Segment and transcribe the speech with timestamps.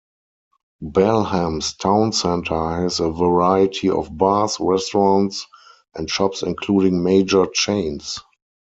[0.81, 5.45] Balham's town centre has a variety of bars, restaurants
[5.93, 8.17] and shops including major chains.